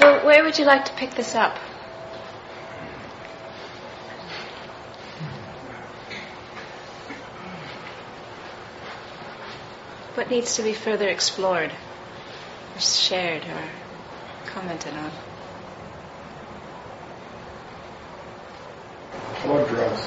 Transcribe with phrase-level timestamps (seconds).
[0.00, 1.58] So, where would you like to pick this up?
[10.14, 11.70] What needs to be further explored,
[12.74, 13.62] or shared, or
[14.46, 15.10] commented on?
[19.44, 20.06] What about drugs?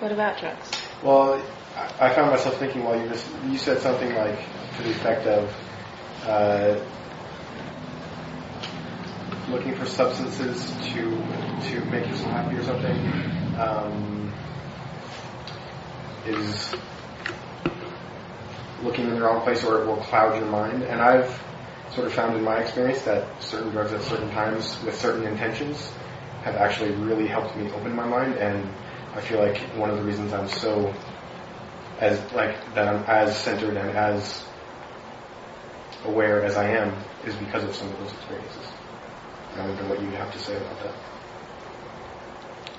[0.00, 0.82] What about drugs?
[1.00, 1.40] Well,
[1.76, 4.36] I I found myself thinking while you just you said something like
[4.78, 5.56] to the effect of
[6.26, 6.80] uh,
[9.50, 11.02] looking for substances to
[11.70, 12.96] to make yourself happy or something
[13.58, 14.32] um,
[16.26, 16.74] is
[18.82, 20.82] looking in the wrong place or it will cloud your mind.
[20.82, 21.42] And I've
[21.92, 25.90] sort of found in my experience that certain drugs at certain times with certain intentions
[26.42, 28.68] have actually really helped me open my mind and
[29.14, 30.92] I feel like one of the reasons I'm so
[32.00, 34.44] as like that I'm as centered and as
[36.04, 38.66] aware as I am is because of some of those experiences.
[39.58, 40.94] I wonder what you have to say about that.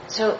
[0.07, 0.39] So,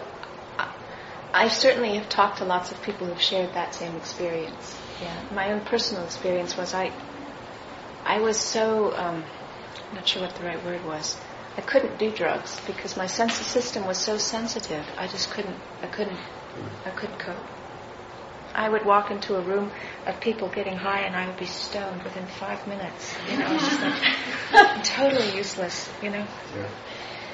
[1.34, 4.76] I- certainly have talked to lots of people who've shared that same experience.
[5.00, 6.92] Yeah, my own personal experience was I,
[8.04, 9.24] I was so, um,
[9.92, 11.20] not sure what the right word was.
[11.56, 14.86] I couldn't do drugs because my sense system was so sensitive.
[14.96, 15.56] I just couldn't.
[15.82, 16.20] I couldn't.
[16.86, 17.36] I couldn't cope.
[18.58, 19.70] I would walk into a room
[20.04, 23.14] of people getting high, and I would be stoned within five minutes.
[23.30, 25.88] You know, it's just like totally useless.
[26.02, 26.26] You know.
[26.56, 26.68] Yeah.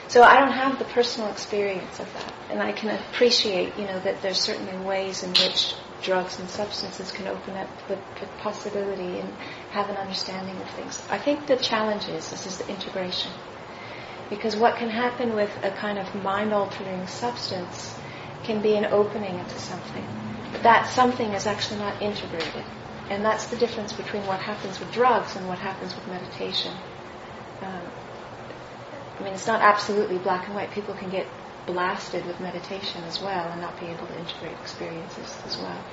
[0.09, 3.99] So I don't have the personal experience of that, and I can appreciate, you know,
[4.01, 9.19] that there's certainly ways in which drugs and substances can open up the, the possibility
[9.19, 9.29] and
[9.71, 11.03] have an understanding of things.
[11.09, 13.33] I think the challenge is this is the integration,
[14.29, 17.97] because what can happen with a kind of mind-altering substance
[18.45, 20.07] can be an opening into something,
[20.63, 22.65] that something is actually not integrated,
[23.11, 26.73] and that's the difference between what happens with drugs and what happens with meditation.
[27.63, 27.83] Um,
[29.19, 30.71] I mean, it's not absolutely black and white.
[30.71, 31.27] People can get
[31.67, 35.85] blasted with meditation as well and not be able to integrate experiences as well.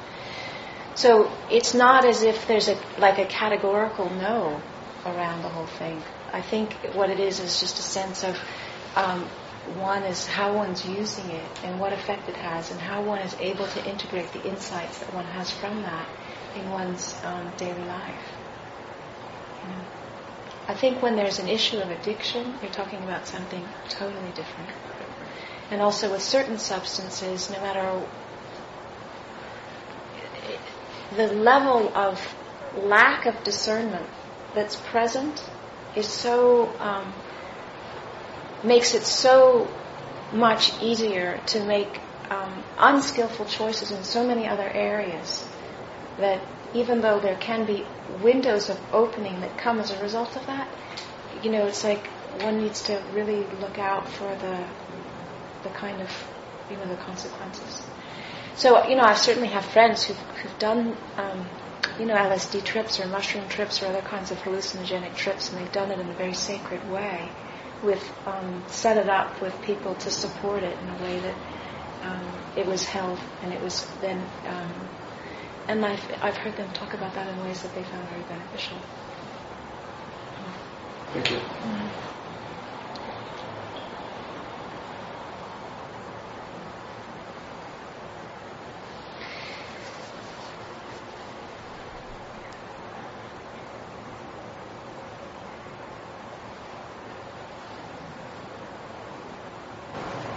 [0.96, 4.62] So it's not as if there's a like a categorical no
[5.06, 6.02] around the whole thing.
[6.34, 8.38] I think what it is is just a sense of
[8.96, 9.28] um,
[9.78, 13.36] one is how one's using it and what effect it has, and how one is
[13.40, 16.08] able to integrate the insights that one has from that
[16.56, 18.26] in one's um, daily life.
[19.64, 19.82] You know?
[20.68, 24.70] I think when there's an issue of addiction, you're talking about something totally different.
[25.70, 28.02] And also with certain substances, no matter
[31.16, 32.36] the level of
[32.76, 34.06] lack of discernment
[34.54, 35.44] that's present
[35.96, 37.14] is so um,
[38.64, 39.68] makes it so
[40.34, 42.00] much easier to make
[42.30, 45.46] um, unskillful choices in so many other areas
[46.18, 46.42] that
[46.74, 47.86] even though there can be
[48.24, 50.70] windows of opening that come as a result of that,
[51.44, 52.06] you know, it's like
[52.40, 54.66] one needs to really look out for the
[55.64, 56.10] the kind of
[56.70, 57.84] you know the consequences.
[58.56, 61.46] So you know, I certainly have friends who've, who've done um,
[62.00, 65.72] you know LSD trips or mushroom trips or other kinds of hallucinogenic trips, and they've
[65.72, 67.30] done it in a very sacred way,
[67.84, 71.36] with um, set it up with people to support it in a way that
[72.04, 74.24] um, it was held and it was then.
[74.46, 74.90] Um,
[75.68, 78.78] and I've, I've heard them talk about that in ways that they found very beneficial.
[81.14, 81.40] Thank you.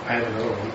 [0.06, 0.70] I another one.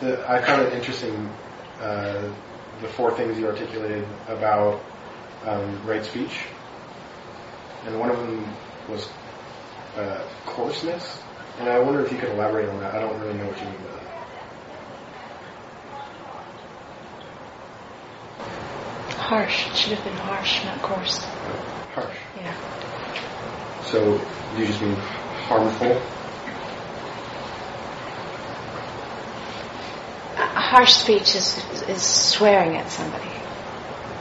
[0.00, 1.28] the, I found it interesting
[1.80, 2.32] uh,
[2.80, 4.80] the four things you articulated about
[5.46, 6.44] um, right speech,
[7.86, 8.54] and one of them
[8.88, 9.08] was
[9.96, 11.20] uh, coarseness.
[11.58, 12.94] And I wonder if you could elaborate on that.
[12.94, 14.00] I don't really know what you mean by that.
[19.16, 19.66] Harsh.
[19.68, 21.24] It should have been harsh, not coarse.
[21.94, 22.16] Harsh.
[22.36, 22.54] Yeah.
[23.90, 24.20] So
[24.54, 24.96] do you just mean
[25.48, 26.00] harmful?
[30.70, 31.58] harsh speech is
[31.88, 33.32] is swearing at somebody.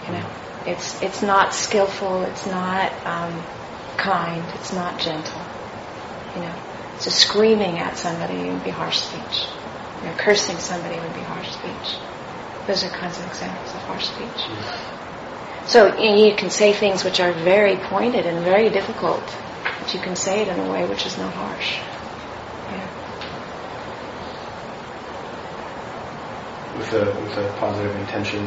[0.08, 0.26] You know,
[0.66, 2.24] it's it's not skillful.
[2.24, 3.44] It's not um,
[3.98, 4.44] kind.
[4.56, 5.42] It's not gentle.
[6.36, 6.56] You know,
[6.98, 9.46] so screaming at somebody would be harsh speech.
[10.02, 11.98] You know, cursing somebody would be harsh speech.
[12.66, 14.42] Those are kinds of examples of harsh speech.
[15.68, 19.24] So you, know, you can say things which are very pointed and very difficult,
[19.94, 21.78] you can say it in a way which is not harsh.
[22.72, 22.88] Yeah.
[26.78, 28.46] With a with a positive intention.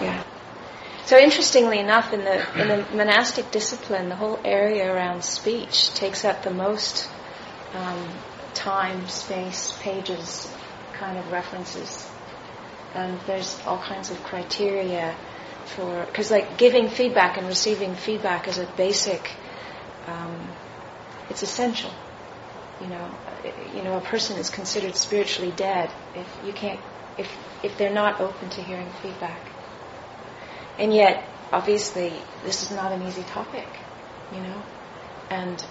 [0.00, 0.22] Yeah.
[1.06, 6.24] So interestingly enough, in the in the monastic discipline, the whole area around speech takes
[6.24, 7.08] up the most
[7.74, 8.08] um,
[8.54, 10.52] time, space, pages,
[10.92, 12.06] kind of references,
[12.94, 15.16] and there's all kinds of criteria
[15.64, 19.30] for because like giving feedback and receiving feedback is a basic.
[20.08, 20.48] Um,
[21.28, 21.90] it's essential.
[22.80, 23.10] You know,
[23.74, 26.80] you know, a person is considered spiritually dead if you can't
[27.18, 27.28] if
[27.62, 29.40] if they're not open to hearing feedback.
[30.78, 32.12] And yet, obviously,
[32.44, 33.66] this is not an easy topic,
[34.32, 34.62] you know,
[35.30, 35.62] and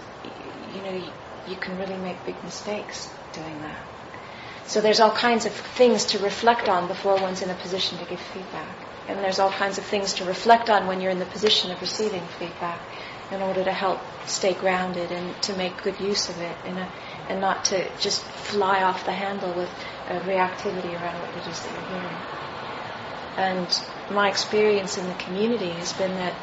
[0.75, 1.11] you know you,
[1.47, 3.79] you can really make big mistakes doing that.
[4.65, 8.05] So there's all kinds of things to reflect on before one's in a position to
[8.05, 8.75] give feedback.
[9.07, 11.79] And there's all kinds of things to reflect on when you're in the position of
[11.79, 12.81] receiving feedback
[13.31, 16.89] in order to help stay grounded and to make good use of it a,
[17.29, 19.69] and not to just fly off the handle with
[20.23, 22.17] reactivity around what it is that you're hearing.
[23.37, 23.81] And
[24.11, 26.33] my experience in the community has been that,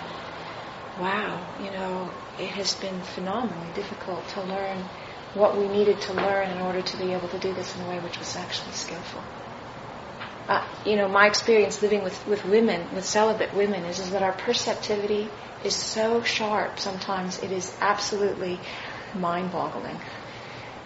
[1.00, 4.78] wow, you know, it has been phenomenally difficult to learn
[5.34, 7.88] what we needed to learn in order to be able to do this in a
[7.88, 9.22] way which was actually skillful.
[10.46, 14.22] Uh, you know, my experience living with, with women, with celibate women, is, is that
[14.22, 15.28] our perceptivity
[15.64, 18.60] is so sharp sometimes it is absolutely
[19.14, 19.98] mind boggling.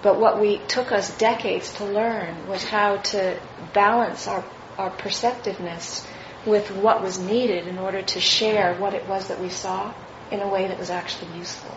[0.03, 3.37] But what we took us decades to learn was how to
[3.73, 4.45] balance our,
[4.77, 6.07] our perceptiveness
[6.47, 9.93] with what was needed in order to share what it was that we saw
[10.31, 11.77] in a way that was actually useful.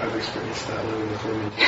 [0.00, 1.52] I've experienced that living with women.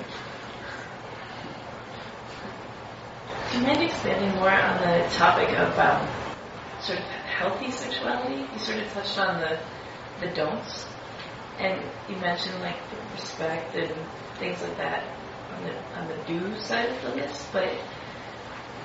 [3.56, 6.08] Do you mind expanding more on the topic of um,
[6.80, 8.46] sort of healthy sexuality?
[8.52, 9.58] You sort of touched on the
[10.20, 10.86] the don'ts,
[11.58, 12.76] and you mentioned like
[13.12, 13.92] respect and
[14.38, 15.02] things like that
[15.52, 17.52] on the on the do side of the list.
[17.52, 17.68] But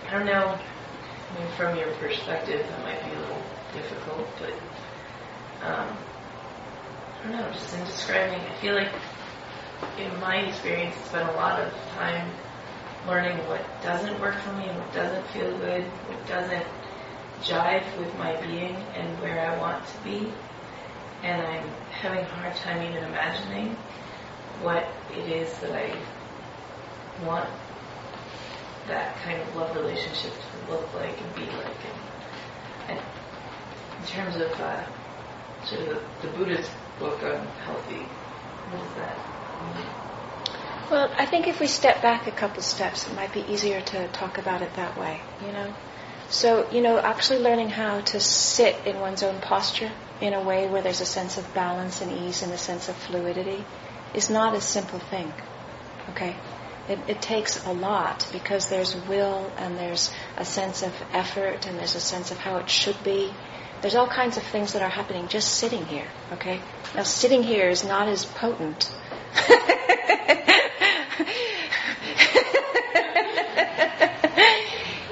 [0.08, 0.58] I don't know.
[0.58, 4.54] I mean, from your perspective, that might be a little difficult, but
[5.66, 5.98] um,
[7.20, 7.52] I don't know.
[7.54, 8.92] Just in describing, I feel like
[10.00, 12.28] in my experience, it's been a lot of time
[13.08, 16.66] learning what doesn't work for me and what doesn't feel good, what doesn't
[17.42, 20.32] jive with my being and where I want to be.
[21.24, 23.76] And I'm having a hard time even imagining
[24.62, 25.96] what it is that I
[27.26, 27.50] want
[28.88, 31.78] that kind of love relationship to look like and be like.
[32.90, 34.84] And, in terms of uh,
[35.66, 38.04] sort of the, the Buddhist book on healthy,
[38.70, 40.11] what does that?
[40.92, 44.10] Well, I think if we step back a couple steps, it might be easier to
[44.10, 45.74] talk about it that way, you know?
[46.30, 49.90] So, you know, actually learning how to sit in one's own posture
[50.20, 52.98] in a way where there's a sense of balance and ease and a sense of
[52.98, 53.64] fluidity
[54.14, 55.32] is not a simple thing,
[56.10, 56.36] okay?
[56.90, 61.80] It, it takes a lot because there's will and there's a sense of effort and
[61.80, 63.34] there's a sense of how it should be.
[63.80, 66.60] There's all kinds of things that are happening just sitting here, okay?
[66.96, 68.92] Now, sitting here is not as potent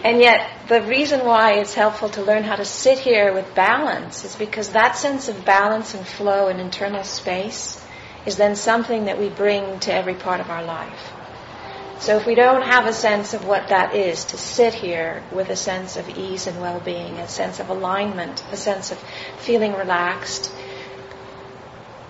[0.03, 4.23] and yet, the reason why it's helpful to learn how to sit here with balance
[4.23, 7.83] is because that sense of balance and flow and internal space
[8.25, 11.11] is then something that we bring to every part of our life.
[11.99, 15.49] So if we don't have a sense of what that is, to sit here with
[15.49, 18.97] a sense of ease and well-being, a sense of alignment, a sense of
[19.39, 20.49] feeling relaxed,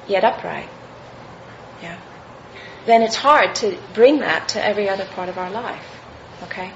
[0.08, 0.70] yet upright,
[1.82, 2.00] yeah,
[2.86, 5.86] then it's hard to bring that to every other part of our life.
[6.44, 6.72] Okay?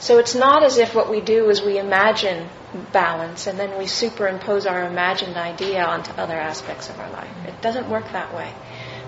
[0.00, 2.48] So it's not as if what we do is we imagine
[2.92, 7.30] balance and then we superimpose our imagined idea onto other aspects of our life.
[7.46, 8.52] It doesn't work that way.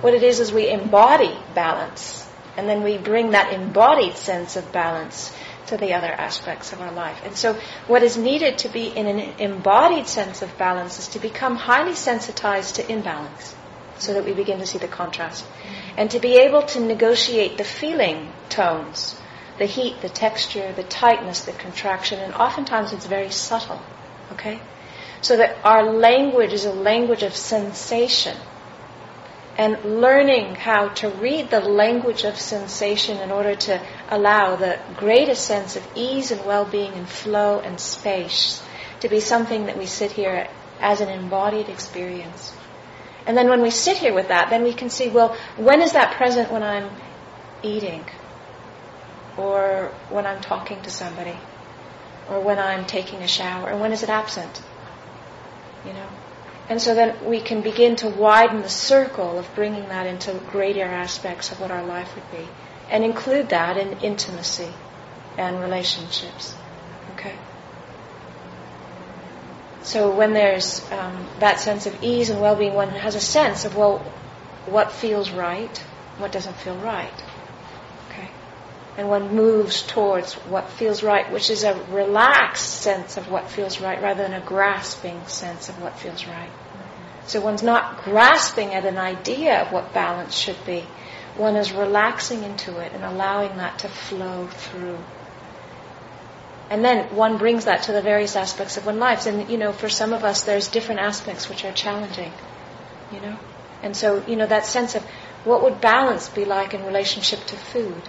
[0.01, 4.73] What it is is we embody balance and then we bring that embodied sense of
[4.73, 5.33] balance
[5.67, 7.23] to the other aspects of our life.
[7.25, 7.57] And so
[7.87, 11.95] what is needed to be in an embodied sense of balance is to become highly
[11.95, 13.55] sensitized to imbalance
[13.99, 15.45] so that we begin to see the contrast.
[15.97, 19.20] And to be able to negotiate the feeling tones,
[19.61, 23.79] the heat, the texture, the tightness, the contraction, and oftentimes it's very subtle,
[24.33, 24.59] okay?
[25.21, 28.35] So that our language is a language of sensation.
[29.59, 35.45] And learning how to read the language of sensation in order to allow the greatest
[35.45, 38.63] sense of ease and well-being and flow and space
[39.01, 40.49] to be something that we sit here
[40.81, 42.55] as an embodied experience.
[43.27, 45.93] And then when we sit here with that, then we can see, well, when is
[45.93, 46.89] that present when I'm
[47.63, 48.07] eating?
[49.41, 51.37] Or when I'm talking to somebody?
[52.29, 53.71] Or when I'm taking a shower?
[53.71, 54.63] Or when is it absent?
[55.87, 56.09] You know?
[56.69, 60.85] And so then we can begin to widen the circle of bringing that into greater
[60.85, 62.47] aspects of what our life would be.
[62.91, 64.69] And include that in intimacy
[65.39, 66.55] and relationships.
[67.15, 67.35] Okay?
[69.83, 73.75] So when there's um, that sense of ease and well-being, one has a sense of,
[73.75, 73.99] well,
[74.67, 75.77] what feels right,
[76.19, 77.25] what doesn't feel right.
[79.01, 83.81] And one moves towards what feels right, which is a relaxed sense of what feels
[83.81, 86.51] right rather than a grasping sense of what feels right.
[87.25, 90.85] So one's not grasping at an idea of what balance should be.
[91.39, 94.99] One is relaxing into it and allowing that to flow through.
[96.69, 99.25] And then one brings that to the various aspects of one's lives.
[99.25, 102.33] And, you know, for some of us, there's different aspects which are challenging,
[103.11, 103.39] you know.
[103.83, 105.03] And so, you know, that sense of
[105.45, 108.03] what would balance be like in relationship to food?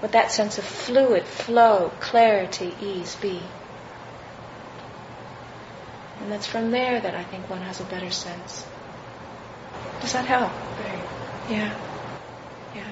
[0.00, 3.40] What that sense of fluid, flow, clarity, ease be?
[6.20, 8.64] And that's from there that I think one has a better sense.
[10.00, 10.52] Does that help?
[11.50, 11.74] Yeah.
[12.74, 12.84] Yeah.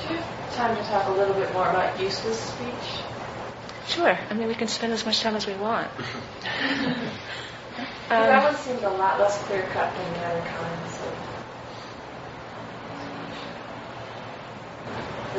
[0.00, 3.02] Do you have time to talk a little bit more about useless speech?
[3.86, 4.18] Sure.
[4.30, 5.90] I mean, we can spend as much time as we want.
[8.10, 10.97] Um, that one seems a lot less clear cut than the other kinds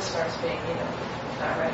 [0.08, 0.88] far as being, you know,
[1.40, 1.74] not right.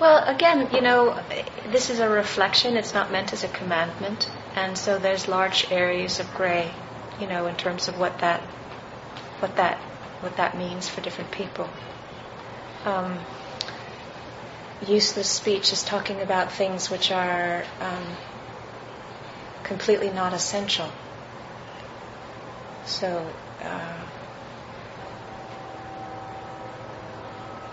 [0.00, 1.20] Well, again, you know,
[1.70, 2.76] this is a reflection.
[2.76, 6.70] It's not meant as a commandment, and so there's large areas of gray,
[7.20, 8.40] you know, in terms of what that,
[9.40, 9.78] what that,
[10.20, 11.68] what that means for different people.
[12.84, 13.18] Um,
[14.86, 18.04] useless speech is talking about things which are um,
[19.64, 20.92] completely not essential.
[22.84, 23.28] So.
[23.60, 23.98] Uh,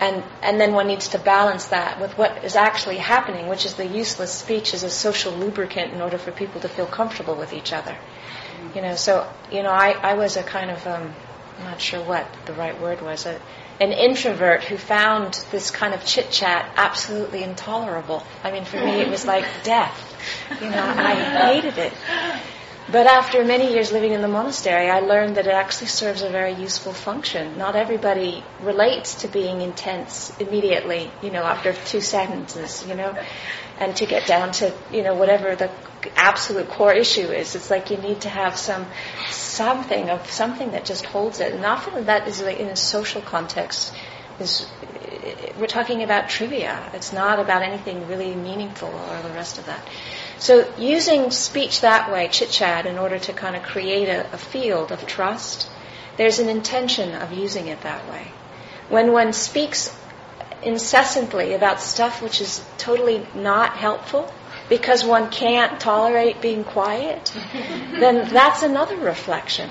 [0.00, 3.74] and and then one needs to balance that with what is actually happening, which is
[3.74, 7.52] the useless speech is a social lubricant in order for people to feel comfortable with
[7.52, 7.96] each other.
[8.74, 11.14] You know, so you know, I, I was a kind of um,
[11.58, 13.40] I'm not sure what the right word was, a,
[13.80, 18.22] an introvert who found this kind of chit chat absolutely intolerable.
[18.42, 20.14] I mean, for me, it was like death.
[20.60, 21.92] You know, I hated it.
[22.90, 26.30] But after many years living in the monastery, I learned that it actually serves a
[26.30, 27.58] very useful function.
[27.58, 33.18] Not everybody relates to being intense immediately, you know, after two sentences, you know,
[33.80, 35.68] and to get down to, you know, whatever the
[36.14, 37.56] absolute core issue is.
[37.56, 38.86] It's like you need to have some
[39.30, 41.54] something of something that just holds it.
[41.54, 43.92] And often that is like in a social context
[44.38, 44.70] is
[45.58, 46.90] we're talking about trivia.
[46.94, 49.80] It's not about anything really meaningful or the rest of that.
[50.38, 54.38] So using speech that way, chit chat, in order to kind of create a, a,
[54.38, 55.68] field of trust,
[56.18, 58.30] there's an intention of using it that way.
[58.88, 59.96] When one speaks
[60.62, 64.32] incessantly about stuff which is totally not helpful,
[64.68, 67.32] because one can't tolerate being quiet,
[67.92, 69.70] then that's another reflection.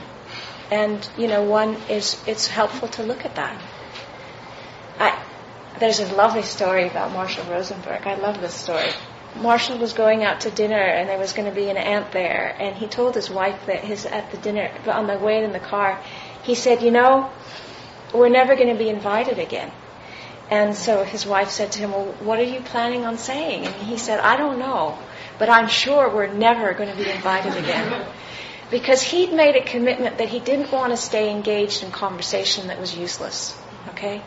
[0.72, 3.62] And, you know, one is, it's helpful to look at that.
[4.98, 5.24] I,
[5.80, 8.08] there's a lovely story about Marshall Rosenberg.
[8.08, 8.90] I love this story.
[9.42, 12.56] Marshall was going out to dinner and there was going to be an aunt there
[12.58, 15.52] and he told his wife that his at the dinner but on the way in
[15.52, 16.02] the car
[16.44, 17.30] he said you know
[18.14, 19.72] we're never going to be invited again.
[20.50, 23.66] And so his wife said to him well what are you planning on saying?
[23.66, 24.98] And he said I don't know
[25.38, 28.06] but I'm sure we're never going to be invited again.
[28.72, 32.80] Because he'd made a commitment that he didn't want to stay engaged in conversation that
[32.80, 33.56] was useless
[33.90, 34.24] okay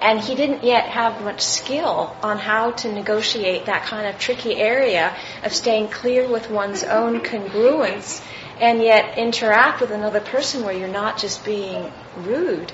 [0.00, 4.56] and he didn't yet have much skill on how to negotiate that kind of tricky
[4.56, 8.24] area of staying clear with one's own congruence
[8.60, 12.72] and yet interact with another person where you're not just being rude.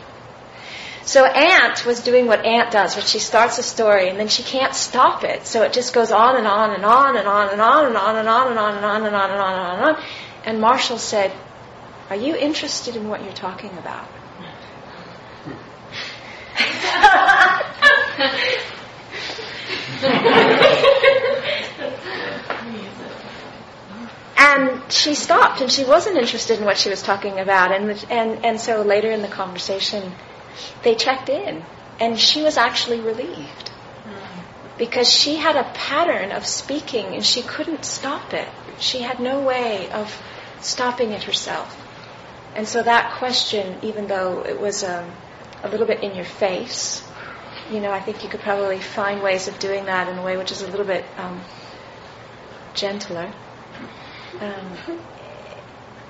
[1.05, 4.43] So Aunt was doing what Aunt does, which she starts a story and then she
[4.43, 5.47] can't stop it.
[5.47, 8.17] So it just goes on and on and on and on and on and on
[8.17, 10.05] and on and on and on and on and on and on and on.
[10.45, 11.33] And Marshall said,
[12.11, 14.07] Are you interested in what you're talking about?
[24.39, 28.45] And she stopped and she wasn't interested in what she was talking about and and
[28.45, 30.13] and so later in the conversation
[30.83, 31.63] they checked in
[32.01, 33.71] and she was actually relieved.
[34.77, 38.49] Because she had a pattern of speaking and she couldn't stop it.
[38.79, 40.17] She had no way of
[40.61, 41.77] stopping it herself.
[42.55, 45.11] And so that question even though it was um,
[45.63, 47.03] a little bit in your face
[47.71, 50.37] you know, I think you could probably find ways of doing that in a way
[50.37, 51.41] which is a little bit um,
[52.75, 53.33] gentler.
[54.41, 54.79] Um,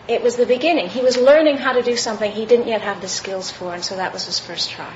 [0.06, 0.88] it was the beginning.
[0.88, 3.84] He was learning how to do something he didn't yet have the skills for, and
[3.84, 4.94] so that was his first try.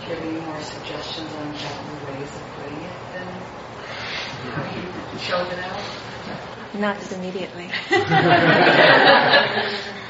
[0.00, 3.28] Do you have any more suggestions on better ways of putting it than
[4.50, 4.86] how you
[5.18, 5.82] showed it out?
[6.74, 7.70] Not as immediately.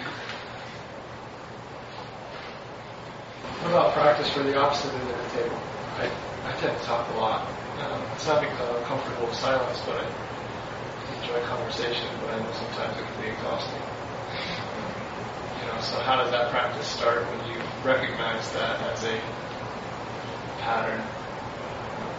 [3.72, 5.56] about practice for the opposite end of the table?
[5.96, 6.04] I,
[6.44, 7.48] I tend to talk a lot.
[7.80, 10.04] Um, it's not because I'm comfortable with silence, but I
[11.16, 13.80] enjoy conversation, but I know sometimes it can be exhausting.
[15.56, 19.18] You know, so how does that practice start when you recognize that as a
[20.60, 21.00] pattern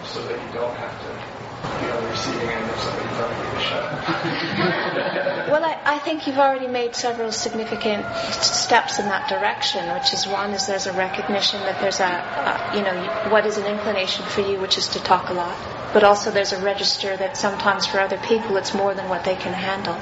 [0.01, 1.42] so that you don't have to
[1.79, 5.23] be on the receiving end of somebody telling you to shut?
[5.53, 8.05] Well, I, I think you've already made several significant
[8.41, 12.75] steps in that direction, which is one is there's a recognition that there's a, a,
[12.75, 15.55] you know, what is an inclination for you, which is to talk a lot,
[15.93, 19.35] but also there's a register that sometimes for other people it's more than what they
[19.35, 19.93] can handle.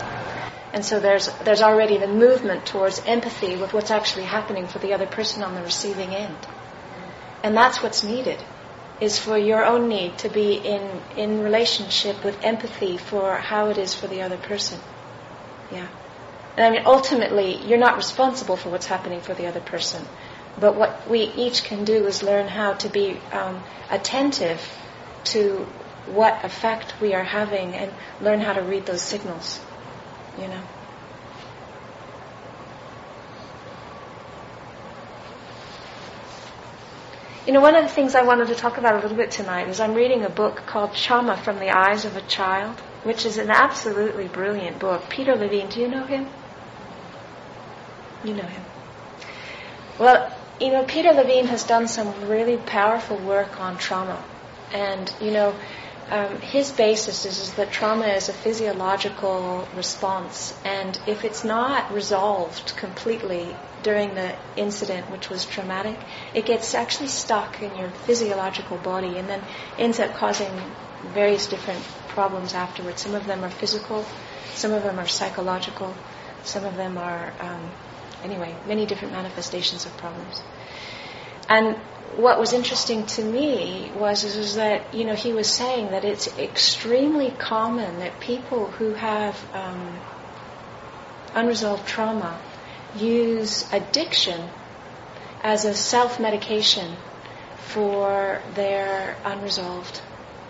[0.71, 4.93] And so there's, there's already the movement towards empathy with what's actually happening for the
[4.93, 6.37] other person on the receiving end.
[7.43, 8.41] And that's what's needed
[9.01, 13.77] is for your own need to be in, in relationship with empathy for how it
[13.77, 14.79] is for the other person.
[15.71, 15.87] Yeah.
[16.55, 20.05] And I mean, ultimately, you're not responsible for what's happening for the other person.
[20.59, 24.61] But what we each can do is learn how to be um, attentive
[25.25, 25.65] to
[26.07, 27.91] what effect we are having and
[28.21, 29.59] learn how to read those signals,
[30.37, 30.61] you know.
[37.45, 39.67] You know, one of the things I wanted to talk about a little bit tonight
[39.67, 43.39] is I'm reading a book called Trauma from the Eyes of a Child, which is
[43.39, 45.09] an absolutely brilliant book.
[45.09, 46.27] Peter Levine, do you know him?
[48.23, 48.63] You know him.
[49.97, 54.23] Well, you know, Peter Levine has done some really powerful work on trauma.
[54.71, 55.55] And, you know,
[56.11, 60.53] um, his basis is, is that trauma is a physiological response.
[60.63, 65.97] And if it's not resolved completely, during the incident, which was traumatic,
[66.33, 69.41] it gets actually stuck in your physiological body and then
[69.77, 70.51] ends up causing
[71.13, 73.01] various different problems afterwards.
[73.01, 74.05] Some of them are physical,
[74.53, 75.95] some of them are psychological,
[76.43, 77.71] some of them are, um,
[78.23, 80.41] anyway, many different manifestations of problems.
[81.49, 81.77] And
[82.15, 86.27] what was interesting to me was, is that you know he was saying that it's
[86.37, 89.99] extremely common that people who have um,
[91.33, 92.39] unresolved trauma
[92.95, 94.49] use addiction
[95.43, 96.95] as a self medication
[97.57, 100.01] for their unresolved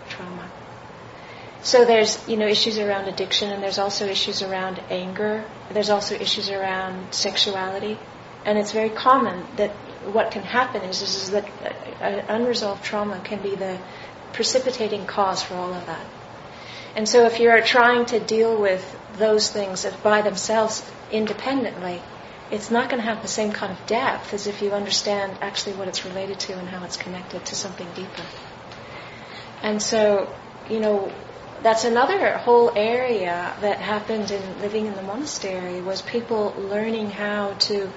[0.08, 0.50] trauma.
[1.62, 5.44] So there's, you know, issues around addiction and there's also issues around anger.
[5.70, 7.96] There's also issues around sexuality.
[8.44, 9.70] And it's very common that
[10.10, 11.48] what can happen is, is, is that
[12.28, 13.78] unresolved trauma can be the
[14.32, 16.04] precipitating cause for all of that.
[16.96, 22.02] And so if you're trying to deal with those things by themselves independently,
[22.52, 25.72] it's not going to have the same kind of depth as if you understand actually
[25.72, 28.22] what it's related to and how it's connected to something deeper.
[29.62, 30.32] And so,
[30.68, 31.10] you know,
[31.62, 37.54] that's another whole area that happened in living in the monastery was people learning how
[37.54, 37.90] to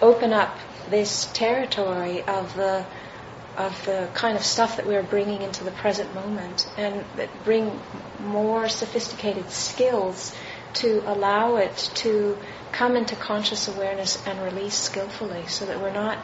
[0.00, 0.56] open up
[0.88, 2.86] this territory of the
[3.58, 7.28] of the kind of stuff that we are bringing into the present moment and that
[7.44, 7.78] bring
[8.20, 10.32] more sophisticated skills
[10.74, 12.38] to allow it to
[12.72, 16.18] come into conscious awareness and release skillfully so that we're not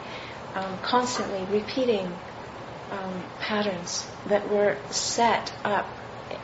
[0.55, 2.13] um, constantly repeating
[2.91, 5.87] um, patterns that were set up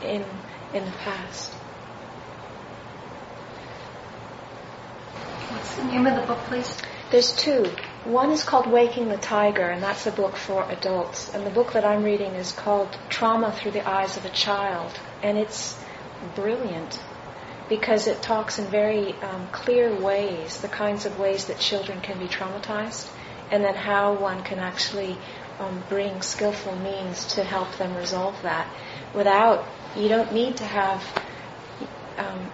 [0.02, 0.24] in,
[0.74, 1.52] in the past.
[5.50, 6.76] What's the name of the book, please?
[7.10, 7.70] There's two.
[8.04, 11.32] One is called Waking the Tiger, and that's a book for adults.
[11.34, 14.98] And the book that I'm reading is called Trauma Through the Eyes of a Child.
[15.22, 15.78] And it's
[16.34, 16.98] brilliant
[17.72, 22.18] because it talks in very um, clear ways the kinds of ways that children can
[22.18, 23.08] be traumatized
[23.50, 25.16] and then how one can actually
[25.58, 28.68] um, bring skillful means to help them resolve that.
[29.14, 29.64] Without
[29.96, 31.02] you don't need to have
[32.18, 32.50] um,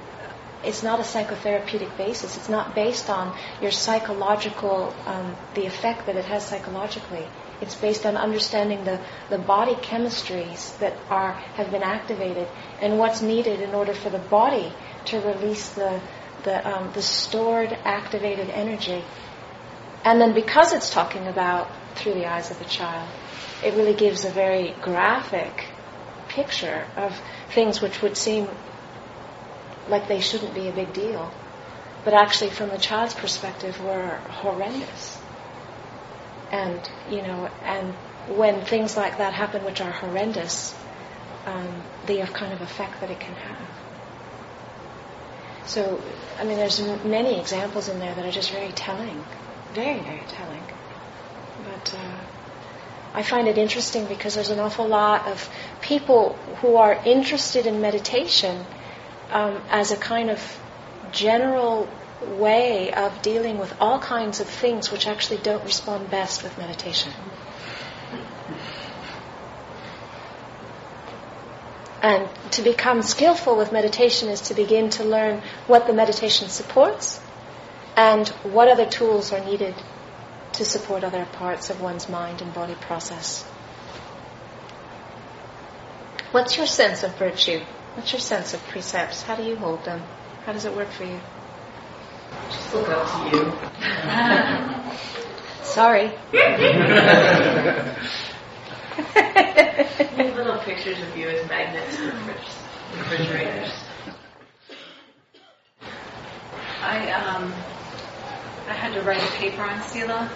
[0.63, 2.37] it's not a psychotherapeutic basis.
[2.37, 7.27] It's not based on your psychological um, the effect that it has psychologically.
[7.61, 9.01] It's based on understanding the,
[9.31, 12.47] the body chemistries that are have been activated
[12.81, 14.73] and what's needed in order for the body
[15.09, 16.01] to release the
[16.45, 19.05] the, um, the stored activated energy.
[20.05, 23.09] And then because it's talking about through the eyes of a child,
[23.65, 25.67] it really gives a very graphic
[26.29, 28.49] picture of things which would seem
[29.89, 31.33] like they shouldn't be a big deal,
[32.05, 35.19] but actually from the child's perspective were horrendous.
[36.53, 37.95] And you know, and
[38.29, 40.75] when things like that happen, which are horrendous,
[41.47, 43.88] um, the kind of effect that it can have.
[45.69, 46.01] So,
[46.41, 49.23] I mean, there's many examples in there that are just very telling,
[49.75, 50.63] very, very telling.
[51.63, 52.17] But uh,
[53.13, 55.47] I find it interesting because there's an awful lot of
[55.83, 58.65] people who are interested in meditation
[59.31, 60.41] um, as a kind of
[61.13, 61.87] general
[62.23, 67.13] way of dealing with all kinds of things which actually don't respond best with meditation.
[72.01, 77.21] And to become skillful with meditation is to begin to learn what the meditation supports
[77.97, 79.75] and what other tools are needed
[80.53, 83.43] to support other parts of one's mind and body process.
[86.31, 87.61] What's your sense of virtue?
[87.95, 89.23] What's your sense of precepts?
[89.23, 90.03] How do you hold them?
[90.45, 91.19] How does it work for you?
[92.51, 93.53] Just look up to you.
[95.65, 96.13] Sorry.
[100.35, 103.73] little pictures of you as magnets for refrigerators.
[106.83, 107.53] I um,
[108.67, 110.31] I had to write a paper on Sila,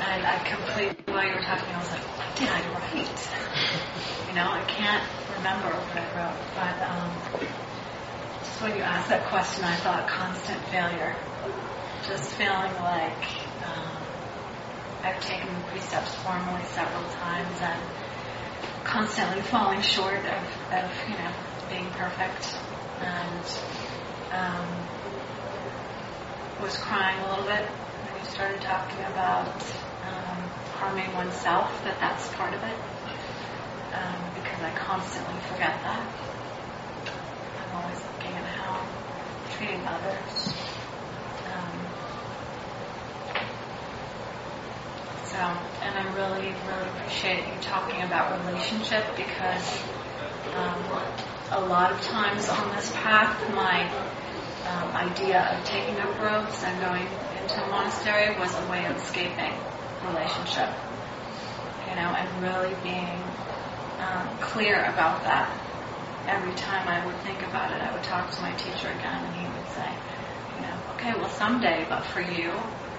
[0.00, 3.30] and I completely while you were talking, I was like, what did I write?
[4.28, 5.04] You know, I can't
[5.36, 7.18] remember what I wrote, but um,
[8.42, 11.16] just when you asked that question, I thought constant failure,
[12.06, 13.24] just feeling like
[15.02, 17.80] I've taken precepts formally several times and
[18.84, 21.32] constantly falling short of, of you know,
[21.68, 22.56] being perfect
[23.00, 23.44] and
[24.32, 24.66] um,
[26.60, 27.64] was crying a little bit
[28.04, 29.54] when you started talking about
[30.02, 30.38] um,
[30.72, 32.76] harming oneself, that that's part of it,
[33.94, 36.06] um, because I constantly forget that.
[37.58, 38.88] I'm always looking at how I'm
[39.56, 40.48] treating others.
[41.46, 41.86] Um,
[45.30, 49.80] So, and I really, really appreciate you talking about relationship because
[50.56, 50.84] um,
[51.52, 53.88] a lot of times on this path, my
[54.66, 57.06] um, idea of taking up robes and going
[57.40, 59.54] into a monastery was a way of escaping
[60.04, 60.68] relationship.
[61.88, 63.22] You know, and really being
[64.00, 65.56] um, clear about that.
[66.26, 69.34] Every time I would think about it, I would talk to my teacher again, and
[69.36, 69.94] he would say,
[70.56, 72.52] you know, okay, well, someday, but for you,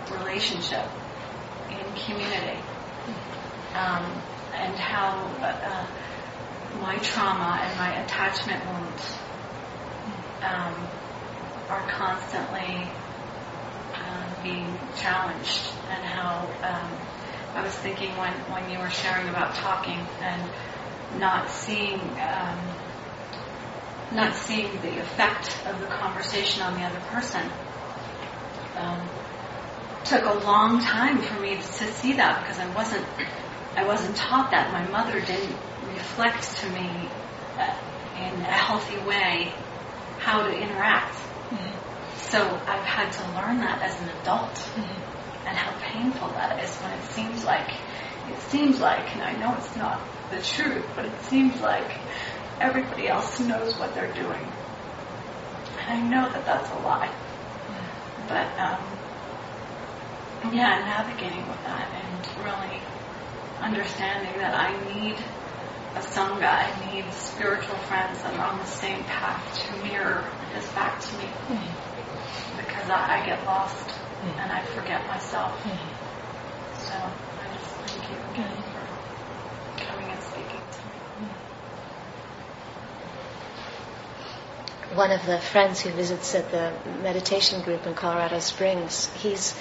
[0.09, 0.87] relationship
[1.71, 2.59] in community
[3.75, 4.21] um,
[4.53, 5.87] and how uh,
[6.79, 9.17] my trauma and my attachment wounds
[10.41, 10.87] um,
[11.69, 12.91] are constantly
[13.95, 16.97] um, being challenged and how um,
[17.55, 20.49] I was thinking when, when you were sharing about talking and
[21.19, 22.59] not seeing um,
[24.11, 27.49] not seeing the effect of the conversation on the other person.
[28.75, 29.09] Um,
[30.05, 33.05] took a long time for me to see that because I wasn't
[33.75, 34.71] I wasn't taught that.
[34.73, 35.55] My mother didn't
[35.93, 37.09] reflect to me
[37.57, 37.75] uh,
[38.17, 39.53] in a healthy way
[40.19, 41.15] how to interact.
[41.15, 42.19] Mm-hmm.
[42.19, 45.47] So I've had to learn that as an adult mm-hmm.
[45.47, 47.69] and how painful that is when it seems like
[48.29, 51.91] it seems like and I know it's not the truth, but it seems like
[52.59, 54.47] everybody else knows what they're doing.
[55.79, 57.07] And I know that that's a lie.
[57.07, 58.27] Mm-hmm.
[58.27, 59.00] But um,
[60.49, 62.81] yeah, navigating with that and really
[63.61, 65.17] understanding that I need
[65.95, 70.23] a sangha, I need spiritual friends that are on the same path to mirror
[70.53, 71.25] this back to me.
[71.25, 72.57] Mm-hmm.
[72.57, 74.39] Because I, I, get lost mm-hmm.
[74.39, 75.51] and I forget myself.
[75.63, 76.01] Mm-hmm.
[76.85, 81.29] So I just thank you again for coming and speaking to me.
[84.95, 89.55] One of the friends who visits at the meditation group in Colorado Springs, he's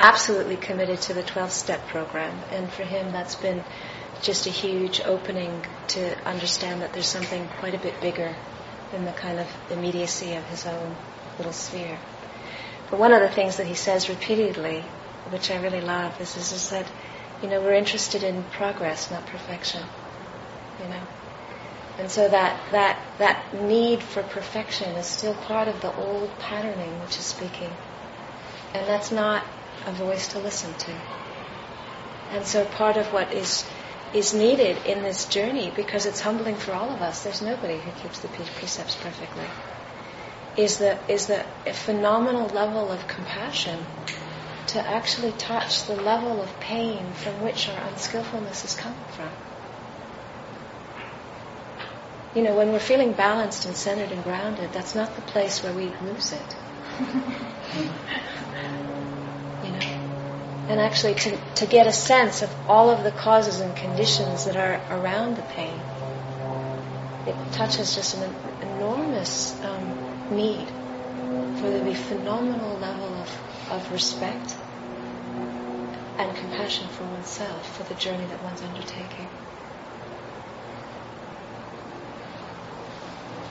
[0.00, 2.36] absolutely committed to the 12 step program.
[2.50, 3.62] And for him, that's been
[4.22, 8.34] just a huge opening to understand that there's something quite a bit bigger
[8.92, 10.96] than the kind of immediacy of his own
[11.38, 11.98] little sphere.
[12.90, 14.80] But one of the things that he says repeatedly,
[15.30, 16.90] which I really love, is, is, that,
[17.42, 19.82] you know, we're interested in progress, not perfection.
[20.82, 21.02] You know?
[21.98, 26.98] And so that, that, that need for perfection is still part of the old patterning
[27.00, 27.70] which is speaking.
[28.74, 29.44] And that's not
[29.86, 30.92] a voice to listen to.
[32.32, 33.64] And so part of what is
[34.12, 37.90] is needed in this journey, because it's humbling for all of us, there's nobody who
[38.02, 39.44] keeps the precepts perfectly,
[40.56, 43.84] is the, is the phenomenal level of compassion
[44.68, 49.30] to actually touch the level of pain from which our unskillfulness is coming from.
[52.34, 55.72] You know, when we're feeling balanced and centered and grounded, that's not the place where
[55.72, 56.56] we lose it.
[60.70, 64.56] and actually to, to get a sense of all of the causes and conditions that
[64.56, 65.80] are around the pain.
[67.26, 70.68] It touches just an enormous um, need
[71.58, 73.28] for be phenomenal level of,
[73.72, 74.54] of respect
[76.18, 79.28] and compassion for oneself for the journey that one's undertaking.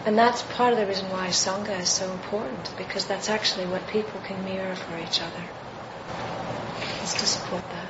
[0.05, 3.85] And that's part of the reason why Sangha is so important, because that's actually what
[3.87, 5.43] people can mirror for each other,
[7.13, 7.89] is to support that.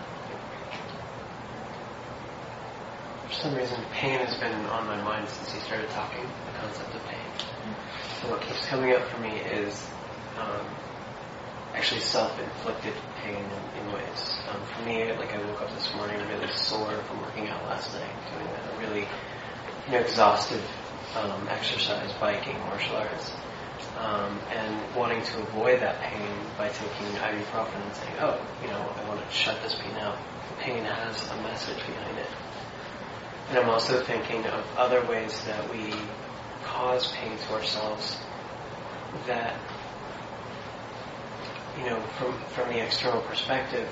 [3.27, 6.95] For some reason, pain has been on my mind since you started talking, the concept
[6.95, 7.19] of pain.
[8.21, 9.87] And what keeps coming up for me is
[10.39, 10.65] um,
[11.75, 14.39] actually self-inflicted pain in, in ways.
[14.49, 17.93] Um, for me, like I woke up this morning really sore from working out last
[17.93, 19.07] night, doing a really
[19.87, 20.63] you know, exhaustive
[21.15, 23.31] um, exercise, biking, martial arts,
[23.99, 28.79] um, and wanting to avoid that pain by taking ibuprofen and saying, oh, you know,
[28.79, 30.17] I want to shut this pain out.
[30.59, 32.27] Pain has a message behind it.
[33.49, 35.93] And I'm also thinking of other ways that we
[36.63, 38.17] cause pain to ourselves
[39.27, 39.59] that,
[41.77, 43.87] you know, from, from the external perspective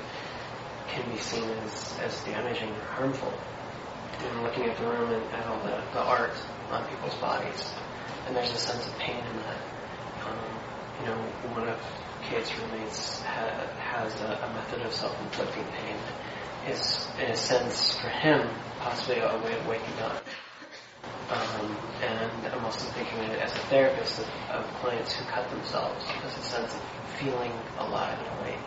[0.88, 3.34] can be seen as, as damaging or harmful.
[4.20, 6.34] And looking at the room and at all the, the art
[6.72, 7.74] on people's bodies.
[8.26, 9.77] And there's a sense of pain in that.
[10.28, 10.38] Um,
[11.00, 11.18] you know,
[11.54, 11.80] one of
[12.24, 15.96] Kate's roommates ha- has a, a, method of self-inflicting pain.
[16.68, 20.24] Is, in a sense, for him, possibly a, way of waking up.
[21.30, 26.38] Um, and I'm also thinking as a therapist of, of clients who cut themselves as
[26.38, 26.82] a sense of
[27.20, 28.60] feeling alive and awake.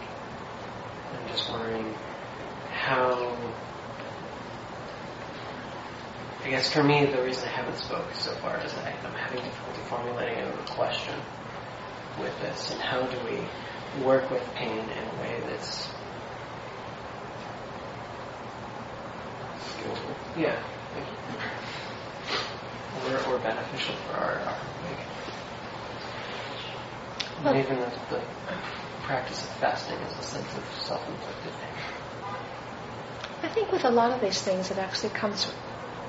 [1.15, 1.95] I'm just wondering
[2.71, 3.37] how
[6.43, 9.45] I guess for me, the reason I haven't spoken so far is I, am having
[9.45, 11.15] difficulty formulating a question
[12.19, 12.71] with this.
[12.71, 15.89] And how do we work with pain in a way that's
[19.59, 20.15] skillful?
[20.37, 20.63] Yeah,
[23.07, 24.59] or, or beneficial for our, our
[27.45, 28.21] well, even the, the
[29.03, 31.85] practice of fasting is a sense of self-inflicted pain.
[33.43, 35.51] I think with a lot of these things, it actually comes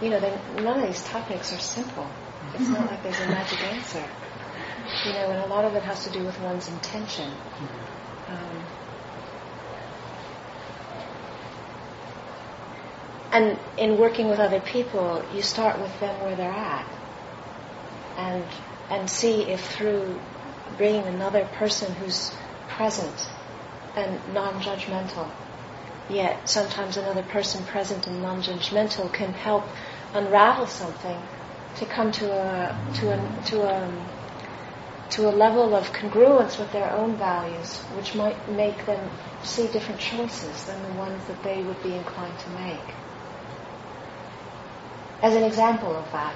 [0.01, 0.19] you know,
[0.57, 2.09] none of these topics are simple.
[2.55, 4.03] It's not like there's a magic answer.
[5.05, 7.31] You know, and a lot of it has to do with one's intention.
[8.29, 8.63] Um,
[13.31, 16.85] and in working with other people, you start with them where they're at,
[18.17, 18.43] and
[18.91, 20.19] and see if through
[20.77, 22.31] bringing another person who's
[22.69, 23.27] present
[23.95, 25.27] and non-judgmental,
[26.09, 29.63] yet sometimes another person present and non-judgmental can help
[30.13, 31.17] unravel something
[31.77, 33.89] to come to a to a to a
[35.11, 39.09] to a level of congruence with their own values, which might make them
[39.43, 42.95] see different choices than the ones that they would be inclined to make.
[45.21, 46.33] As an example of that,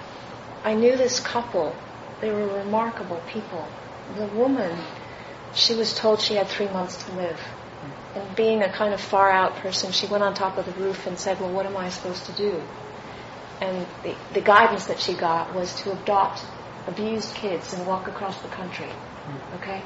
[0.63, 1.75] I knew this couple.
[2.21, 3.67] They were remarkable people.
[4.17, 4.77] The woman,
[5.53, 7.39] she was told she had three months to live.
[8.15, 11.07] And being a kind of far out person, she went on top of the roof
[11.07, 12.61] and said, Well, what am I supposed to do?
[13.61, 16.43] and the, the guidance that she got was to adopt
[16.87, 18.89] abused kids and walk across the country.
[19.55, 19.81] Okay?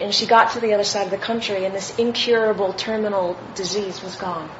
[0.00, 4.02] And she got to the other side of the country and this incurable terminal disease
[4.02, 4.50] was gone.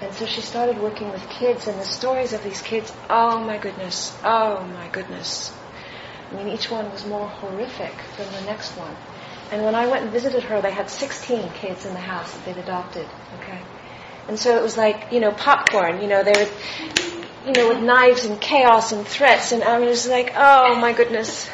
[0.00, 3.58] And so she started working with kids and the stories of these kids, oh my
[3.58, 5.52] goodness, oh my goodness.
[6.30, 8.94] I mean, each one was more horrific than the next one.
[9.50, 12.44] And when I went and visited her, they had 16 kids in the house that
[12.44, 13.06] they'd adopted,
[13.40, 13.60] okay?
[14.26, 16.48] And so it was like, you know, popcorn, you know, they were,
[17.46, 19.52] you know, with knives and chaos and threats.
[19.52, 21.48] And I was like, oh my goodness.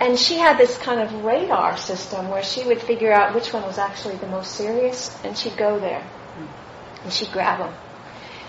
[0.00, 3.62] And she had this kind of radar system where she would figure out which one
[3.64, 6.02] was actually the most serious, and she'd go there.
[7.04, 7.74] And she'd grab them.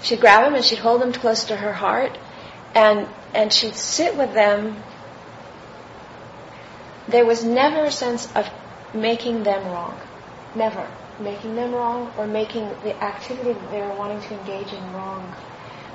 [0.02, 2.18] She'd grab them and she'd hold them close to her heart,
[2.74, 4.82] and, and she'd sit with them.
[7.10, 8.50] There was never a sense of
[8.94, 10.00] making them wrong.
[10.56, 10.90] Never.
[11.20, 15.36] Making them wrong or making the activity that they were wanting to engage in wrong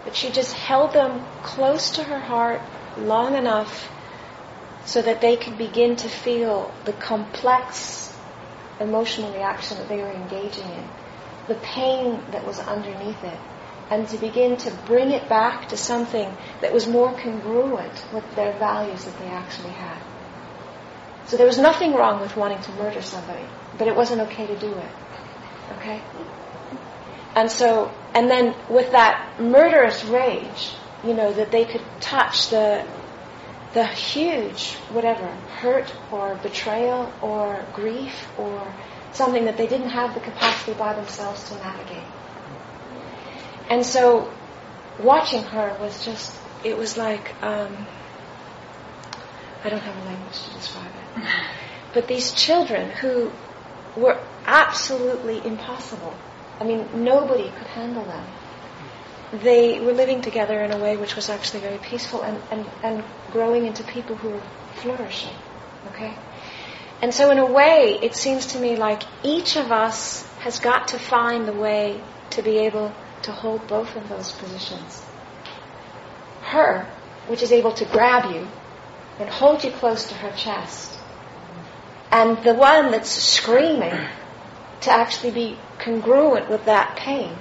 [0.06, 2.62] but she just held them close to her heart
[2.96, 3.90] long enough
[4.84, 8.16] so that they could begin to feel the complex
[8.78, 10.88] emotional reaction that they were engaging in,
[11.48, 13.38] the pain that was underneath it,
[13.90, 18.52] and to begin to bring it back to something that was more congruent with their
[18.60, 19.98] values that they actually had.
[21.26, 23.44] So there was nothing wrong with wanting to murder somebody,
[23.76, 24.90] but it wasn't okay to do it.
[25.78, 26.00] Okay?
[27.34, 30.72] And so, and then with that murderous rage,
[31.04, 32.82] you know, that they could touch the,
[33.74, 35.26] the huge, whatever,
[35.60, 38.72] hurt or betrayal or grief or
[39.12, 42.08] something that they didn't have the capacity by themselves to navigate.
[43.68, 44.32] And so,
[44.98, 47.86] watching her was just, it was like, um,
[49.62, 51.22] I don't have a language to describe it.
[51.92, 53.32] But these children who
[53.94, 56.14] were absolutely impossible
[56.60, 58.26] I mean, nobody could handle them.
[59.42, 63.04] They were living together in a way which was actually very peaceful and, and, and
[63.32, 64.42] growing into people who were
[64.76, 65.34] flourishing.
[65.88, 66.14] Okay?
[67.02, 70.88] And so, in a way, it seems to me like each of us has got
[70.88, 72.92] to find the way to be able
[73.22, 75.04] to hold both of those positions.
[76.42, 76.86] Her,
[77.26, 78.48] which is able to grab you
[79.18, 80.98] and hold you close to her chest,
[82.10, 83.98] and the one that's screaming
[84.82, 87.32] to actually be congruent with that pain,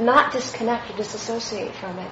[0.00, 2.10] not disconnect or disassociate from it,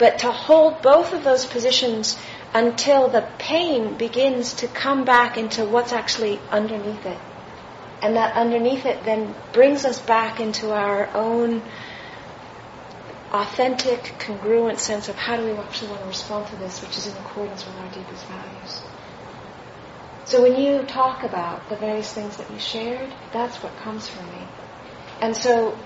[0.00, 2.18] but to hold both of those positions
[2.52, 7.18] until the pain begins to come back into what's actually underneath it.
[8.02, 11.62] And that underneath it then brings us back into our own
[13.30, 17.06] authentic, congruent sense of how do we actually want to respond to this, which is
[17.06, 18.80] in accordance with our deepest values.
[20.24, 24.26] So when you talk about the various things that you shared, that's what comes from
[24.30, 24.48] me.
[25.20, 25.78] And so,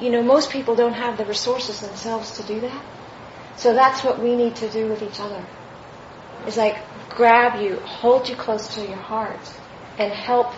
[0.00, 2.84] you know, most people don't have the resources themselves to do that.
[3.56, 5.44] So that's what we need to do with each other.
[6.46, 6.76] Is like
[7.08, 9.40] grab you, hold you close to your heart,
[9.98, 10.52] and help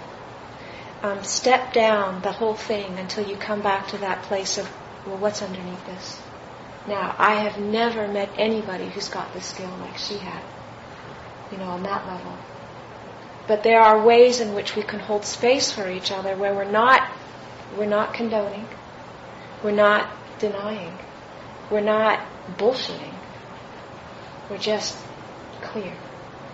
[1.03, 4.69] um, step down the whole thing until you come back to that place of,
[5.07, 6.21] well, what's underneath this?
[6.89, 10.43] Now, I have never met anybody who's got the skill like she had,
[11.53, 12.37] you know, on that level.
[13.47, 16.71] But there are ways in which we can hold space for each other where we're
[16.71, 17.09] not,
[17.77, 18.67] we're not condoning,
[19.63, 20.93] we're not denying,
[21.71, 22.21] we're not
[22.57, 23.15] bullshitting,
[24.51, 24.97] we're just
[25.63, 25.93] clear.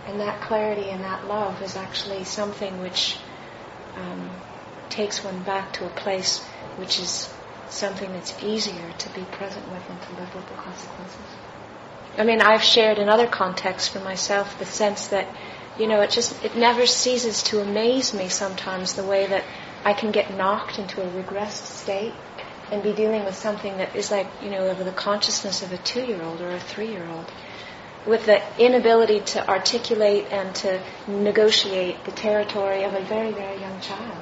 [0.07, 3.19] And that clarity and that love is actually something which
[3.97, 4.31] um,
[4.89, 6.41] takes one back to a place
[6.77, 7.33] which is
[7.69, 11.37] something that's easier to be present with and to live with the consequences.
[12.19, 15.27] I mean, I've shared in other contexts for myself the sense that,
[15.79, 19.45] you know, it just, it never ceases to amaze me sometimes the way that
[19.85, 22.15] I can get knocked into a regressed state
[22.71, 25.79] and be dealing with something that is like, you know, of the consciousness of a
[25.79, 27.31] two-year-old or a three-year-old
[28.07, 33.81] with the inability to articulate and to negotiate the territory of a very, very young
[33.81, 34.17] child.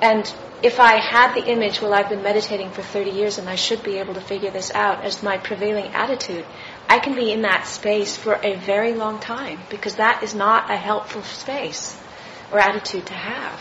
[0.00, 3.56] And if I had the image, well, I've been meditating for 30 years and I
[3.56, 6.44] should be able to figure this out as my prevailing attitude,
[6.88, 10.70] I can be in that space for a very long time because that is not
[10.70, 11.96] a helpful space
[12.50, 13.60] or attitude to have.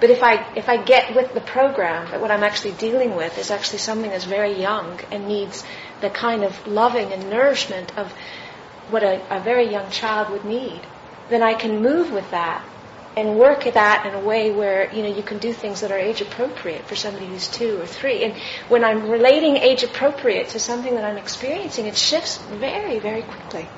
[0.00, 3.38] But if I, if I get with the program that what I'm actually dealing with
[3.38, 5.64] is actually something that's very young and needs
[6.00, 8.12] the kind of loving and nourishment of
[8.90, 10.80] what a, a very young child would need,
[11.28, 12.64] then I can move with that
[13.16, 15.92] and work at that in a way where you know you can do things that
[15.92, 18.24] are age appropriate for somebody who's two or three.
[18.24, 18.34] And
[18.68, 23.68] when I'm relating age appropriate to something that I'm experiencing, it shifts very, very quickly.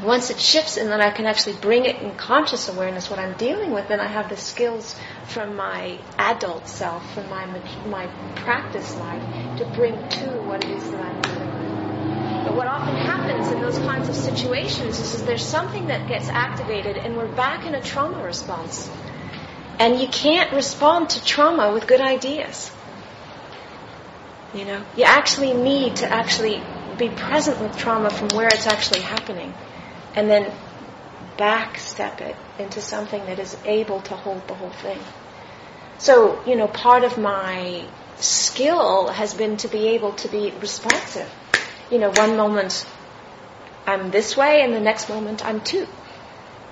[0.00, 3.18] And once it shifts, and then I can actually bring it in conscious awareness what
[3.18, 7.44] I'm dealing with, then I have the skills from my adult self, from my
[7.84, 9.22] my practice life,
[9.58, 11.40] to bring to what it is that I'm doing.
[11.40, 12.44] With.
[12.46, 16.30] But what often happens in those kinds of situations is, is there's something that gets
[16.30, 18.88] activated and we're back in a trauma response.
[19.78, 22.72] And you can't respond to trauma with good ideas.
[24.54, 26.62] You know, you actually need to actually
[26.96, 29.52] be present with trauma from where it's actually happening
[30.14, 30.52] and then
[31.36, 34.98] backstep it into something that is able to hold the whole thing.
[35.98, 37.84] So, you know, part of my
[38.16, 41.30] skill has been to be able to be responsive
[41.90, 42.86] you know, one moment
[43.86, 45.86] I'm this way and the next moment I'm two.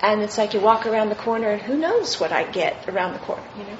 [0.00, 3.14] And it's like you walk around the corner and who knows what I get around
[3.14, 3.78] the corner, you know.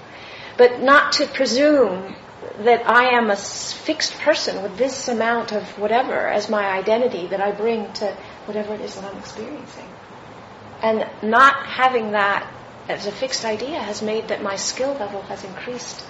[0.57, 2.16] But not to presume
[2.61, 7.40] that I am a fixed person with this amount of whatever as my identity that
[7.40, 8.16] I bring to
[8.48, 9.88] whatever it is that I'm experiencing.
[10.82, 12.50] And not having that
[12.88, 16.04] as a fixed idea has made that my skill level has increased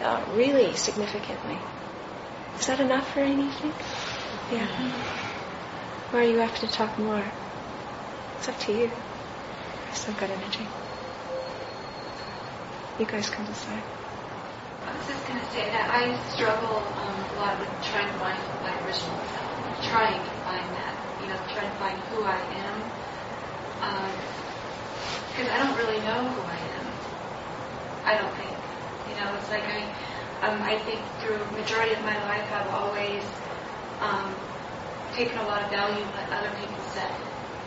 [0.00, 1.58] uh, really significantly.
[2.58, 3.72] Is that enough for anything?
[4.50, 4.66] Yeah.
[6.12, 7.24] Or you have to talk more?
[8.38, 8.90] It's up to you.
[9.90, 10.66] I still got energy.
[12.98, 13.82] You guys can decide.
[14.86, 18.18] I was just going to say that I struggle um, a lot with trying to
[18.18, 22.40] find my original self, trying to find that, you know, trying to find who I
[22.40, 22.82] am.
[25.32, 26.92] Because I don't really know who I am.
[28.04, 28.52] I don't think.
[29.08, 29.94] You know, it's like I,
[30.46, 33.24] um, I think through majority of my life I've always
[34.00, 34.36] um,
[35.16, 37.16] taken a lot of value in what other people said,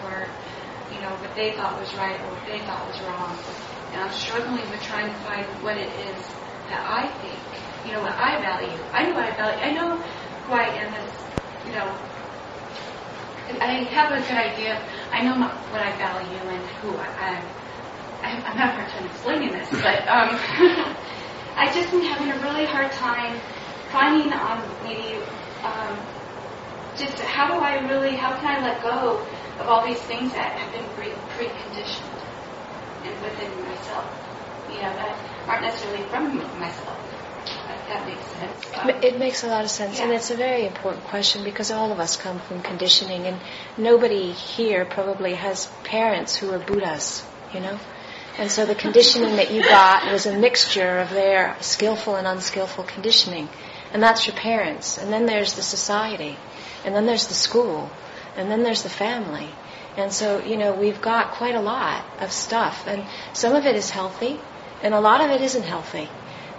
[0.03, 0.27] or
[0.93, 3.35] you know what they thought was right or what they thought was wrong.
[3.91, 6.21] And I'm struggling with trying to find what it is
[6.69, 7.41] that I think,
[7.83, 8.79] you know, what I value.
[8.93, 9.61] I know what I value.
[9.61, 10.03] I know
[10.45, 11.11] who I am as,
[11.65, 11.97] you know,
[13.61, 14.81] I have a good idea.
[15.11, 17.49] I know my, what I value and who I, am.
[18.23, 20.39] I'm having a hard time explaining this, but um,
[21.57, 23.41] I just am having a really hard time
[23.91, 25.19] finding um, maybe
[25.63, 26.07] um,
[26.95, 29.25] just how do I really, how can I let go
[29.59, 32.19] of all these things that have been pre- preconditioned
[33.03, 34.13] and within myself,
[34.67, 37.04] you know, that aren't necessarily from myself.
[37.87, 39.03] That makes sense.
[39.03, 41.99] It makes a lot of sense, and it's a very important question because all of
[41.99, 43.39] us come from conditioning, and
[43.77, 47.23] nobody here probably has parents who are Buddhas,
[47.53, 47.79] you know?
[48.37, 52.83] And so the conditioning that you got was a mixture of their skillful and unskillful
[52.83, 53.47] conditioning.
[53.93, 54.97] And that's your parents.
[54.97, 56.37] And then there's the society.
[56.83, 57.89] And then there's the school.
[58.35, 59.47] And then there's the family.
[59.95, 62.85] And so, you know, we've got quite a lot of stuff.
[62.87, 64.37] And some of it is healthy,
[64.83, 66.09] and a lot of it isn't healthy.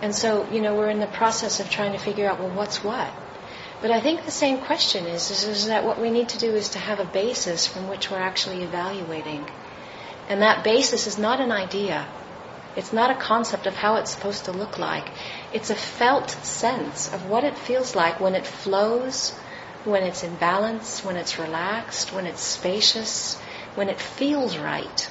[0.03, 2.85] And so, you know, we're in the process of trying to figure out, well, what's
[2.85, 3.11] what?
[3.81, 6.55] But I think the same question is, is, is that what we need to do
[6.55, 9.47] is to have a basis from which we're actually evaluating.
[10.29, 12.07] And that basis is not an idea.
[12.75, 15.09] It's not a concept of how it's supposed to look like.
[15.53, 19.31] It's a felt sense of what it feels like when it flows,
[19.85, 23.37] when it's in balance, when it's relaxed, when it's spacious,
[23.77, 25.03] when it feels right.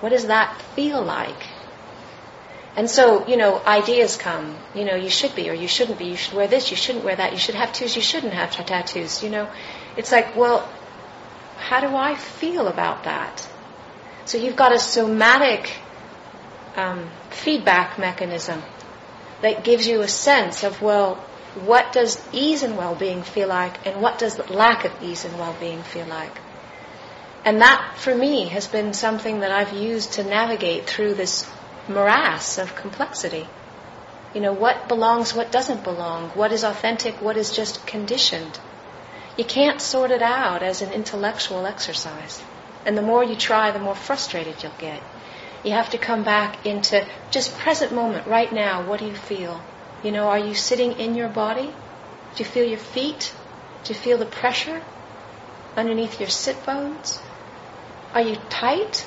[0.00, 1.42] What does that feel like?
[2.76, 4.56] And so, you know, ideas come.
[4.74, 6.06] You know, you should be or you shouldn't be.
[6.06, 7.32] You should wear this, you shouldn't wear that.
[7.32, 9.22] You should have tattoos, you shouldn't have ta- tattoos.
[9.22, 9.48] You know,
[9.96, 10.68] it's like, well,
[11.56, 13.48] how do I feel about that?
[14.24, 15.72] So you've got a somatic
[16.76, 18.62] um, feedback mechanism
[19.42, 21.16] that gives you a sense of, well,
[21.54, 25.82] what does ease and well-being feel like and what does lack of ease and well-being
[25.82, 26.36] feel like?
[27.44, 31.48] And that, for me, has been something that I've used to navigate through this
[31.88, 33.46] morass of complexity.
[34.34, 38.58] You know, what belongs, what doesn't belong, what is authentic, what is just conditioned.
[39.36, 42.42] You can't sort it out as an intellectual exercise.
[42.84, 45.02] And the more you try, the more frustrated you'll get.
[45.64, 48.86] You have to come back into just present moment, right now.
[48.86, 49.62] What do you feel?
[50.02, 51.72] You know, are you sitting in your body?
[52.34, 53.32] Do you feel your feet?
[53.84, 54.82] Do you feel the pressure
[55.76, 57.18] underneath your sit bones?
[58.12, 59.06] Are you tight?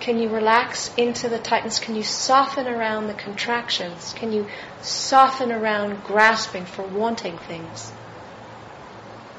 [0.00, 1.78] Can you relax into the tightness?
[1.80, 4.12] Can you soften around the contractions?
[4.14, 4.46] Can you
[4.82, 7.92] soften around grasping for wanting things?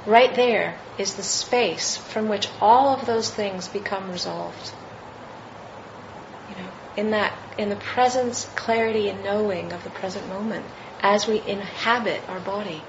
[0.05, 4.72] Right there is the space from which all of those things become resolved.
[6.49, 10.66] You know, in that, in the presence, clarity, and knowing of the present moment
[11.01, 12.82] as we inhabit our body.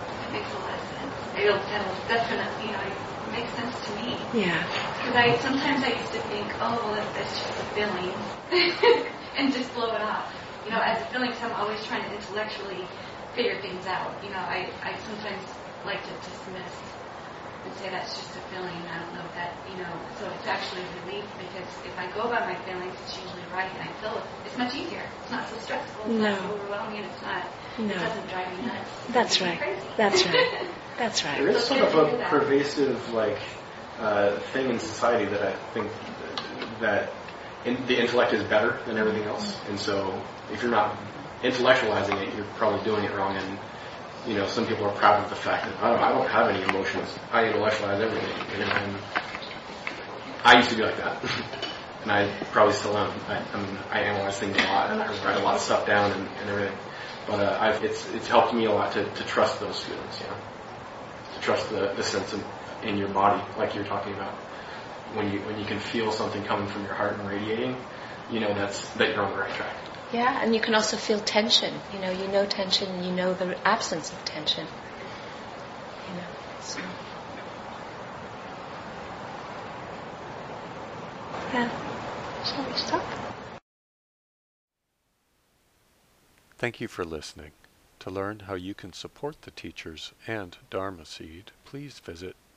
[0.00, 1.38] That makes a lot of sense.
[1.38, 4.16] It'll, that'll definitely, you know, it makes sense to me.
[4.42, 4.89] Yeah.
[5.00, 8.12] Because I sometimes I used to think, oh, well, that- that's just a feeling,
[9.38, 10.30] and just blow it off.
[10.64, 12.84] You know, as a feeling, because I'm always trying to intellectually
[13.34, 14.22] figure things out.
[14.22, 15.42] You know, I, I sometimes
[15.86, 16.76] like to dismiss
[17.64, 18.76] and say that's just a feeling.
[18.92, 19.92] I don't know if that, you know.
[20.18, 23.70] So it's actually a relief because if I go by my feelings, it's usually right,
[23.72, 24.24] and I feel it.
[24.44, 25.02] It's much easier.
[25.22, 26.04] It's not so stressful.
[26.12, 26.36] It's not No.
[26.36, 27.48] so overwhelming, and it's not.
[27.78, 27.86] No.
[27.94, 28.90] It doesn't drive me nuts.
[29.08, 29.76] That's It makes me right.
[29.80, 29.94] Crazy.
[29.96, 30.68] That's right.
[30.98, 31.56] That's There right.
[31.56, 33.38] is sort of a pervasive like
[34.00, 35.90] uh, thing in society that I think
[36.80, 37.12] that
[37.64, 40.20] in, the intellect is better than everything else, and so
[40.52, 40.96] if you're not
[41.42, 43.36] intellectualizing it, you're probably doing it wrong.
[43.36, 43.58] And
[44.26, 46.48] you know, some people are proud of the fact that I don't, I don't have
[46.48, 47.08] any emotions.
[47.32, 48.96] I intellectualize everything, and, and
[50.44, 51.22] I used to be like that,
[52.02, 53.12] and I probably still am.
[53.28, 55.86] I, I mean, I analyze things a lot, and I write a lot of stuff
[55.86, 56.78] down and, and everything.
[57.26, 60.26] But uh, I've, it's it's helped me a lot to, to trust those feelings, you
[60.26, 60.36] know,
[61.34, 62.42] to trust the, the sense in,
[62.82, 64.34] in your body, like you're talking about.
[65.14, 67.76] When you when you can feel something coming from your heart and radiating,
[68.30, 69.74] you know that's that you're on the right track.
[70.12, 71.74] Yeah, and you can also feel tension.
[71.92, 74.66] You know, you know tension and you know the absence of tension.
[76.08, 76.26] You know,
[76.60, 76.80] so.
[81.52, 81.70] Yeah.
[82.44, 83.02] Shall we stop?
[86.56, 87.52] Thank you for listening.
[88.00, 92.34] To learn how you can support the teachers and Dharma Seed, please visit